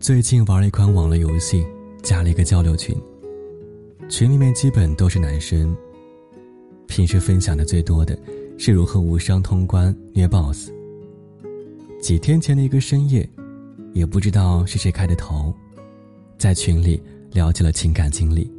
[0.00, 1.62] 最近玩了一款网络游戏，
[2.02, 2.96] 加了一个交流群。
[4.08, 5.76] 群里面基本都是男生。
[6.86, 8.18] 平时分享的最多的
[8.56, 10.70] 是如何无伤通关虐 BOSS。
[12.00, 13.28] 几天前的一个深夜，
[13.92, 15.54] 也不知道是谁开的头，
[16.38, 18.50] 在群里聊起了情感经历。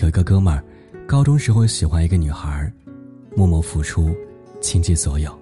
[0.00, 0.64] 有一个哥们儿，
[1.06, 2.72] 高中时候喜欢一个女孩，
[3.36, 4.16] 默默付出，
[4.62, 5.38] 倾尽所有。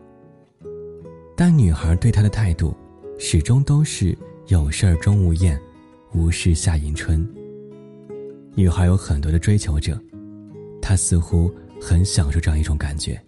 [1.37, 2.75] 但女孩对他的态度，
[3.21, 4.19] 始终都是。
[4.49, 5.61] 有事儿终无艳，
[6.15, 7.27] 无事夏迎春。
[8.55, 10.01] 女孩有很多的追求者，
[10.81, 13.21] 她似乎很享受这样一种感觉。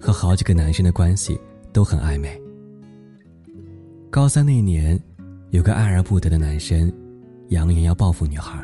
[0.00, 1.38] 和好几个男生的关系
[1.72, 2.36] 都很暧昧。
[4.10, 5.00] 高三那年，
[5.50, 6.92] 有个爱而不得的男生，
[7.50, 8.60] 扬言要报复女孩。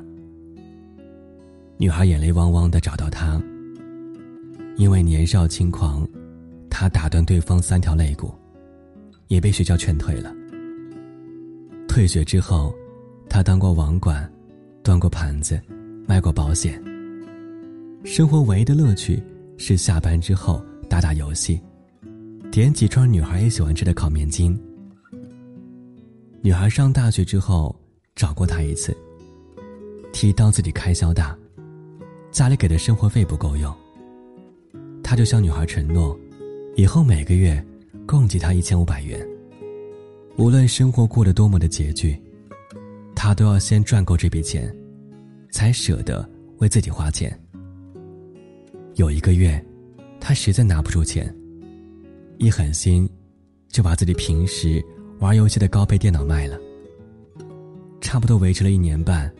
[1.77, 3.41] 女孩眼泪汪汪的找到他，
[4.77, 6.05] 因为年少轻狂，
[6.69, 8.35] 他打断对方三条肋骨，
[9.29, 10.35] 也被学校劝退了。
[11.97, 12.75] 退学之后，
[13.27, 14.31] 他当过网管，
[14.83, 15.59] 端过盘子，
[16.07, 16.79] 卖过保险。
[18.05, 19.23] 生活唯一的乐趣
[19.57, 21.59] 是下班之后打打游戏，
[22.53, 24.55] 点几串女孩也喜欢吃的烤面筋。
[26.43, 27.75] 女孩上大学之后
[28.15, 28.95] 找过他一次，
[30.13, 31.35] 提到自己开销大，
[32.31, 33.75] 家里给的生活费不够用。
[35.03, 36.15] 他就向女孩承诺，
[36.75, 37.65] 以后每个月
[38.07, 39.27] 供给她一千五百元。
[40.39, 42.21] 无论生活过得多么的拮据，
[43.15, 44.75] 他都要先赚够这笔钱，
[45.51, 46.29] 才舍得
[46.59, 47.37] 为自己花钱。
[48.97, 49.63] 有一个月，
[50.21, 51.35] 他实在拿不出钱，
[52.37, 53.09] 一狠心，
[53.69, 54.85] 就把自己平时
[55.21, 56.59] 玩游戏的高配电脑卖了。
[58.03, 59.33] 差不多维持了一年半，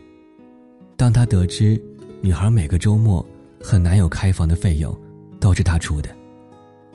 [0.95, 1.79] 当他得知
[2.21, 3.23] 女孩每个周末
[3.61, 4.99] 和男友开房的费用
[5.39, 6.09] 都是他出的，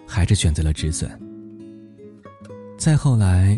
[0.04, 1.08] 还是选择了止损。
[2.76, 3.56] 再后来。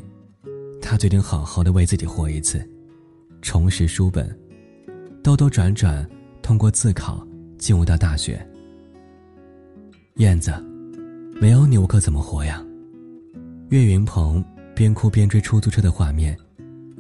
[0.85, 2.63] 他决定好好的为自己活一次，
[3.41, 4.39] 重拾书本，
[5.23, 6.07] 兜兜转转，
[6.43, 7.27] 通过自考
[7.57, 8.47] 进入到大学。
[10.17, 10.53] 燕子，
[11.41, 12.63] 没有你我可怎么活呀？
[13.71, 14.45] 岳云鹏
[14.75, 16.37] 边哭边追出租车的画面，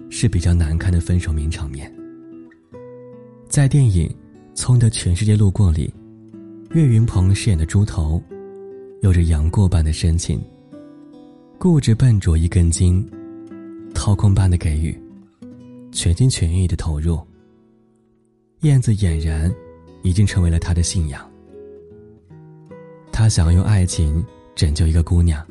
[0.09, 1.95] 是比较难堪的分手名场面。
[3.51, 4.09] 在电影
[4.57, 5.93] 《葱的全世界路过》里，
[6.71, 8.21] 岳云鹏饰演的猪头，
[9.03, 10.43] 有着杨过般的深情，
[11.59, 13.07] 固执笨拙一根筋。
[13.95, 15.01] 掏空般的给予，
[15.93, 17.19] 全心全意的投入。
[18.61, 19.51] 燕子俨然
[20.03, 21.31] 已经成为了他的信仰。
[23.13, 24.23] 他想要用爱情
[24.55, 25.47] 拯救一个姑娘，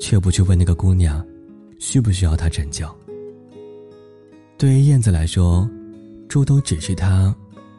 [0.00, 1.26] 却不去问那个姑娘
[1.78, 2.86] 需不需要他拯救。
[4.56, 5.68] 对于燕子来说，
[6.28, 7.34] 猪都只是他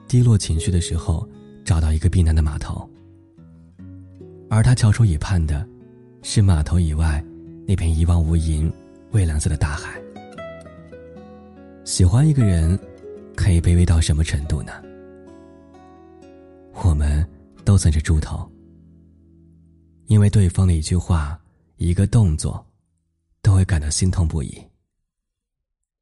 [0.07, 1.27] 低落情绪的时候
[1.63, 2.89] 找到一个避难的码头，
[4.49, 5.67] 而他翘首以盼的，
[6.23, 7.23] 是码头以外
[7.67, 8.71] 那片一望无垠。
[9.11, 9.99] 蔚蓝色的大海。
[11.83, 12.77] 喜欢一个人，
[13.35, 14.71] 可以卑微到什么程度呢？
[16.83, 17.27] 我们
[17.65, 18.49] 都曾是猪头，
[20.05, 21.39] 因为对方的一句话、
[21.77, 22.63] 一个动作，
[23.41, 24.63] 都会感到心痛不已，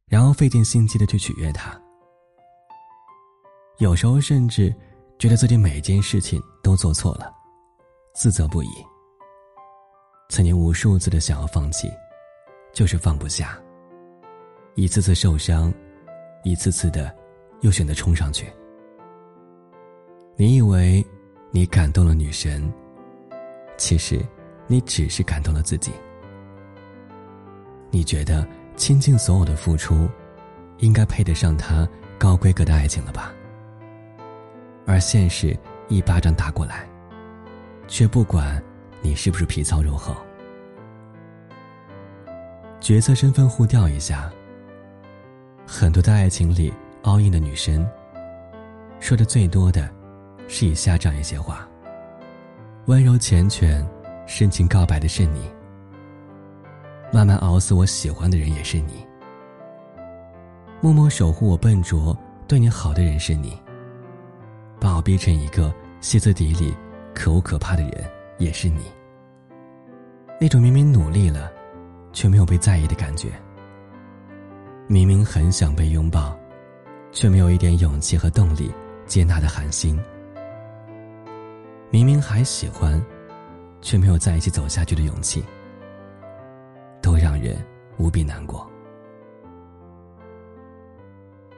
[0.08, 1.80] 然后费尽心机的去取悦他。
[3.80, 4.74] 有时候甚至
[5.18, 7.34] 觉得自己每件事情都做错了，
[8.14, 8.70] 自责不已。
[10.30, 11.90] 曾经无数次的想要放弃。
[12.78, 13.60] 就是放不下，
[14.76, 15.74] 一次次受伤，
[16.44, 17.12] 一次次的
[17.62, 18.46] 又选择冲上去。
[20.36, 21.04] 你以为
[21.50, 22.72] 你感动了女神，
[23.78, 24.24] 其实
[24.68, 25.92] 你只是感动了自己。
[27.90, 30.08] 你觉得倾尽所有的付出，
[30.78, 31.90] 应该配得上他
[32.20, 33.34] 高规格的爱情了吧？
[34.86, 35.58] 而现实
[35.88, 36.88] 一巴掌打过来，
[37.88, 38.64] 却不管
[39.02, 40.16] 你是不是皮糙肉厚。
[42.80, 44.32] 角色身份互调一下。
[45.66, 46.74] 很多在爱情里
[47.04, 47.86] all in 的女生，
[49.00, 49.90] 说的最多的，
[50.48, 51.68] 是以下这样一些话：
[52.86, 53.86] 温柔缱绻，
[54.26, 55.42] 深情告白的是你；
[57.12, 59.06] 慢慢熬死我喜欢的人也是你；
[60.80, 63.50] 默默守护我笨拙，对你好的人是你；
[64.80, 66.74] 把我逼成一个歇斯底里、
[67.14, 68.84] 可恶可怕的人也是你。
[70.40, 71.52] 那种明明努力了。
[72.12, 73.30] 却没有被在意的感觉。
[74.88, 76.38] 明明很想被拥抱，
[77.12, 78.74] 却没有一点勇气和动力
[79.06, 80.00] 接纳的寒心。
[81.90, 83.04] 明明还喜欢，
[83.82, 85.44] 却没有在一起走下去的勇气，
[87.02, 87.58] 都让人
[87.98, 88.70] 无比难过。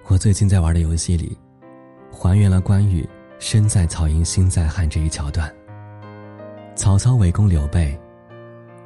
[0.07, 1.38] 我最近在玩的游戏里，
[2.12, 3.07] 还原了关羽
[3.38, 5.54] “身在曹营心在汉”这一桥段。
[6.75, 7.96] 曹操围攻刘备，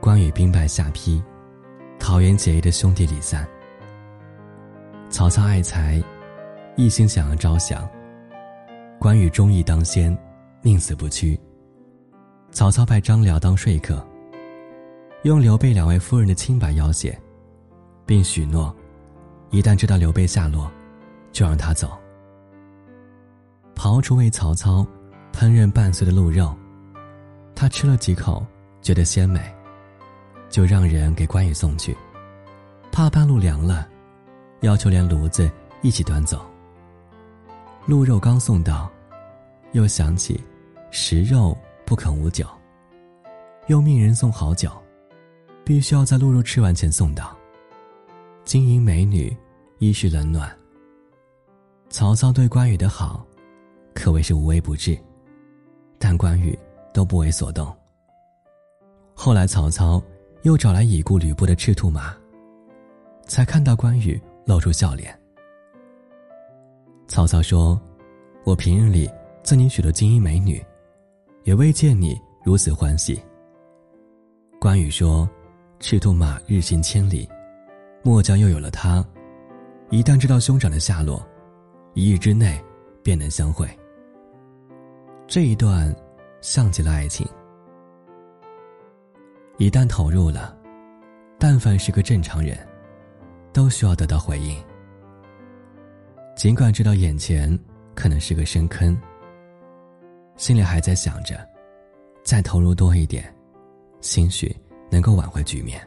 [0.01, 1.23] 关羽兵败下邳。
[1.99, 3.47] 桃园结义的兄弟李散。
[5.09, 6.01] 曹操爱才，
[6.75, 7.87] 一心想要招降。
[8.99, 10.17] 关羽忠义当先，
[10.61, 11.39] 宁死不屈。
[12.51, 14.05] 曹操派张辽当说客，
[15.23, 17.17] 用刘备两位夫人的清白要挟，
[18.05, 18.75] 并许诺，
[19.49, 20.71] 一旦知道刘备下落，
[21.31, 21.97] 就让他走。
[23.75, 24.85] 刨除为曹操
[25.33, 26.55] 烹饪半碎的鹿肉，
[27.55, 28.45] 他吃了几口，
[28.81, 29.41] 觉得鲜美，
[30.53, 31.97] 就让人给关羽送去，
[32.91, 33.89] 怕半路凉了，
[34.61, 35.49] 要求连炉子
[35.81, 36.45] 一起端走。
[37.87, 38.87] 鹿肉刚送到，
[39.71, 40.39] 又想起
[40.91, 41.57] 食肉。
[41.85, 42.47] 不肯无酒，
[43.67, 44.71] 又命人送好酒，
[45.65, 47.35] 必须要在鹿肉吃完前送到。
[48.45, 49.35] 金银美女，
[49.79, 50.49] 衣食冷暖。
[51.89, 53.25] 曹操对关羽的好，
[53.93, 54.97] 可谓是无微不至，
[55.99, 56.57] 但关羽
[56.93, 57.75] 都不为所动。
[59.13, 60.01] 后来曹操
[60.43, 62.13] 又找来已故吕布的赤兔马，
[63.25, 65.17] 才看到关羽露出笑脸。
[67.07, 67.79] 曹操说
[68.43, 69.09] ：“我平日里
[69.41, 70.63] 赠你许多金银美女。”
[71.43, 73.21] 也未见你如此欢喜。
[74.61, 75.29] 关羽说
[75.81, 77.27] ：“赤兔马日行千里，
[78.01, 79.05] 末将又有了它，
[79.89, 81.21] 一旦知道兄长的下落，
[81.95, 82.57] 一日之内
[83.03, 83.67] 便能相会。”
[85.27, 85.93] 这一段
[86.39, 87.27] 像极了爱情。
[89.57, 90.57] 一旦投入了，
[91.37, 92.57] 但凡是个正常人，
[93.53, 94.57] 都需要得到回应。
[96.35, 97.57] 尽管知道眼前
[97.93, 98.99] 可能是个深坑。
[100.35, 101.47] 心里还在想着，
[102.23, 103.31] 再投入多一点，
[104.01, 104.53] 兴许
[104.89, 105.79] 能够挽回局面。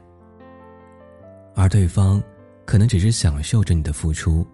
[1.57, 2.23] 而对方
[2.65, 4.47] 可能只是享受着你的付出，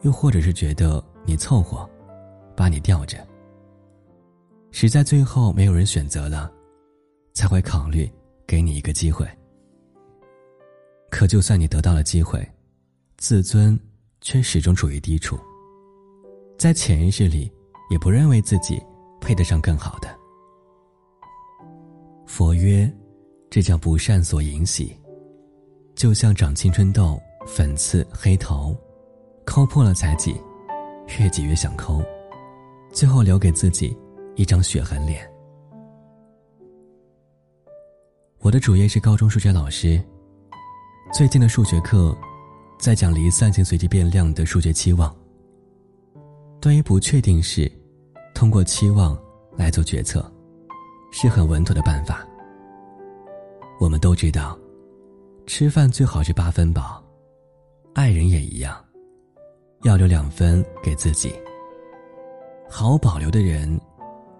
[0.00, 1.88] 又或者是觉得你凑合，
[2.56, 3.18] 把你吊着。
[4.70, 6.50] 实在最后没有人选择了，
[7.32, 8.10] 才会考虑
[8.46, 9.28] 给你一个机会。
[11.10, 12.46] 可就算你得到了机会，
[13.16, 13.78] 自尊
[14.20, 15.38] 却始终处于低处，
[16.58, 17.50] 在潜意识里。
[17.90, 18.78] 也不认为自己
[19.18, 20.14] 配得上更好的。
[22.26, 22.86] 佛曰
[23.48, 24.94] ：“这叫不善所引喜，
[25.94, 28.76] 就像长青春痘、粉刺、黑头，
[29.46, 30.38] 抠破了才挤，
[31.18, 32.02] 越挤越想抠，
[32.92, 33.96] 最后留给自己
[34.36, 35.26] 一张血痕脸。”
[38.48, 40.02] 我的主业是高中数学老师，
[41.12, 42.16] 最近的数学课
[42.78, 45.14] 在讲离散性随机变量的数学期望。
[46.58, 47.70] 对于不确定式。
[48.34, 49.18] 通过期望
[49.54, 50.32] 来做决策，
[51.12, 52.26] 是很稳妥的办法。
[53.78, 54.58] 我们都知道，
[55.46, 57.04] 吃饭最好是八分饱，
[57.92, 58.82] 爱人也一样，
[59.82, 61.30] 要留两分给自己。
[62.66, 63.78] 毫无保留的人，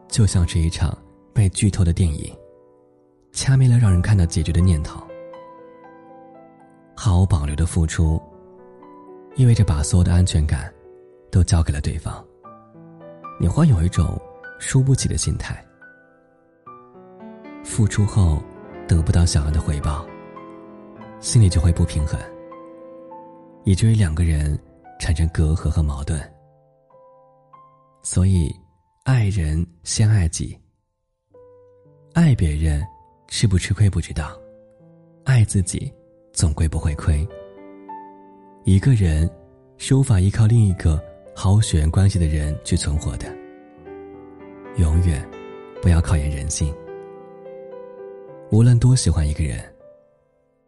[0.08, 0.96] 就像是一场
[1.34, 2.34] 被剧透的电影，
[3.38, 5.00] 掐灭了让人看到结局的念头。
[6.96, 8.20] 毫无保留的付出，
[9.37, 10.75] 意味着把所有的安全感，
[11.31, 12.12] 都交给了对方。
[13.38, 14.20] 你会有一种
[14.58, 15.64] 输不起的心态，
[17.62, 18.43] 付出后
[18.88, 20.05] 得不到想要的回报，
[21.20, 22.19] 心里就会不平衡，
[23.62, 24.58] 以至于两个人
[24.99, 26.20] 产生隔阂和矛盾。
[28.02, 28.52] 所以，
[29.05, 30.58] 爱人先爱己，
[32.14, 32.84] 爱别人
[33.29, 34.37] 吃不吃亏不知道，
[35.25, 35.93] 爱自己
[36.32, 37.27] 总归不会亏。
[38.65, 39.31] 一个人
[39.77, 41.01] 是无法依靠另一个。
[41.41, 43.32] 毫无血缘关系的人去存活的，
[44.77, 45.25] 永远
[45.81, 46.75] 不要考验人性。
[48.51, 49.65] 无论多喜欢一个人，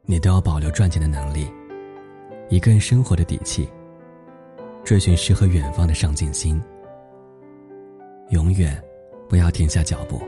[0.03, 1.51] 你都要保留赚钱的能力，
[2.51, 3.69] 一个人生活的底气，
[4.85, 6.63] 追寻诗和远方的上进心。
[8.29, 8.81] 永远
[9.29, 10.23] 不要停下脚步。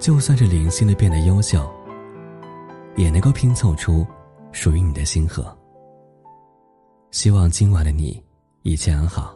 [0.00, 1.70] 就算是零星的变得优秀，
[2.96, 4.06] 也能够拼凑出
[4.50, 5.54] 属于你的星河。
[7.10, 8.20] 希望今晚的你。
[8.62, 9.34] 一切安好。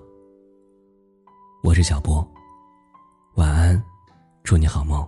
[1.62, 2.26] 我是小波，
[3.37, 3.83] 晚安，
[4.42, 5.06] 祝你好梦。